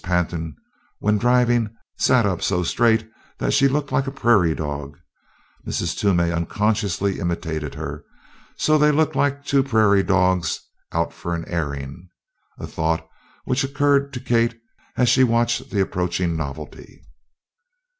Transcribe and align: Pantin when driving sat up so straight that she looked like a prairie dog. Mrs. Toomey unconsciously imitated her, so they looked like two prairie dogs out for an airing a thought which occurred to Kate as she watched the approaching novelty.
Pantin 0.03 0.55
when 0.97 1.19
driving 1.19 1.69
sat 1.95 2.25
up 2.25 2.41
so 2.41 2.63
straight 2.63 3.07
that 3.37 3.53
she 3.53 3.67
looked 3.67 3.91
like 3.91 4.07
a 4.07 4.11
prairie 4.11 4.55
dog. 4.55 4.97
Mrs. 5.63 5.95
Toomey 5.95 6.31
unconsciously 6.31 7.19
imitated 7.19 7.75
her, 7.75 8.03
so 8.57 8.79
they 8.79 8.91
looked 8.91 9.15
like 9.15 9.45
two 9.45 9.61
prairie 9.61 10.01
dogs 10.01 10.59
out 10.91 11.13
for 11.13 11.35
an 11.35 11.45
airing 11.45 12.09
a 12.57 12.65
thought 12.65 13.07
which 13.45 13.63
occurred 13.63 14.11
to 14.13 14.19
Kate 14.19 14.59
as 14.97 15.07
she 15.07 15.23
watched 15.23 15.69
the 15.69 15.81
approaching 15.81 16.35
novelty. 16.35 17.03